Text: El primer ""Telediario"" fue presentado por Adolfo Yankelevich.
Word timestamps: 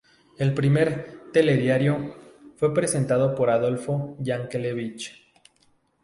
El 0.39 0.55
primer 0.55 1.29
""Telediario"" 1.31 2.15
fue 2.55 2.73
presentado 2.73 3.35
por 3.35 3.51
Adolfo 3.51 4.17
Yankelevich. 4.19 5.31